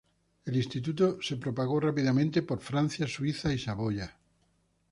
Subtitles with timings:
[0.45, 4.17] El instituto se propagó rápidamente por Francia, Suiza y Saboya.